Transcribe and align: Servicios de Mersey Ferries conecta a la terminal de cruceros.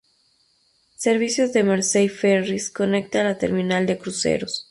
Servicios 0.97 1.53
de 1.53 1.63
Mersey 1.63 2.09
Ferries 2.09 2.71
conecta 2.71 3.21
a 3.21 3.25
la 3.25 3.37
terminal 3.37 3.85
de 3.85 3.99
cruceros. 3.99 4.59